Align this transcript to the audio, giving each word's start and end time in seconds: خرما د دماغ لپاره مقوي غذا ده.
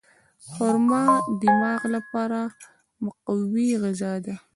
خرما 0.51 1.03
د 1.27 1.29
دماغ 1.43 1.81
لپاره 1.95 2.39
مقوي 3.03 3.69
غذا 3.81 4.13
ده. 4.25 4.35